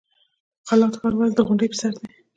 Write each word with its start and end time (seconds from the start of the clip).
قلات 0.67 0.93
ښار 0.99 1.13
ولې 1.15 1.33
د 1.35 1.39
غونډۍ 1.47 1.67
په 1.71 1.77
سر 1.81 1.93
دی؟ 2.01 2.11